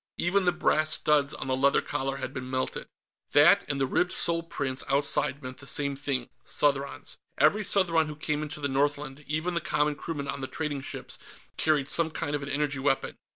[0.17, 2.87] Even the brass studs on the leather collar had been melted.
[3.33, 7.17] That and the ribbed sole prints outside meant the same thing Southrons.
[7.37, 11.19] Every Southron who came into the Northland, even the common crewmen on the trading ships,
[11.55, 13.15] carried some kind of an energy weapon.